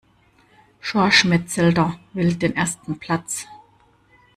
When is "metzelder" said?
1.25-1.99